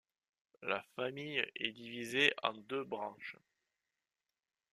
[0.63, 3.35] La famille est divisée en deux branches.